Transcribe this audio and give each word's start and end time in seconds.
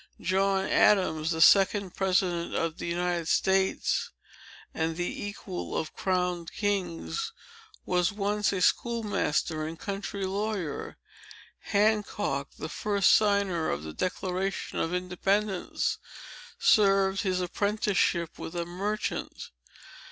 John 0.19 0.65
Adams, 0.65 1.29
the 1.29 1.41
second 1.41 1.93
president 1.93 2.55
of 2.55 2.79
the 2.79 2.87
United 2.87 3.27
States, 3.27 4.09
and 4.73 4.97
the 4.97 5.05
equal 5.27 5.77
of 5.77 5.93
crowned 5.93 6.51
kings, 6.51 7.31
was 7.85 8.11
once 8.11 8.51
a 8.51 8.61
schoolmaster 8.61 9.63
and 9.67 9.77
country 9.77 10.25
lawyer. 10.25 10.97
Hancock, 11.59 12.47
the 12.57 12.67
first 12.67 13.11
signer 13.11 13.69
of 13.69 13.83
the 13.83 13.93
Declaration 13.93 14.79
of 14.79 14.91
Independence, 14.91 15.99
served 16.57 17.21
his 17.21 17.39
apprenticeship 17.39 18.39
with 18.39 18.55
a 18.55 18.65
merchant. 18.65 19.51